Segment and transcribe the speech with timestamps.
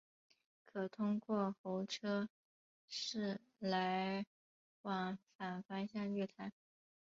[0.65, 2.27] 可通过候车
[2.87, 4.25] 室来
[4.81, 6.51] 往反方向月台。